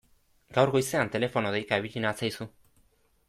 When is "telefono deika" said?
1.17-1.79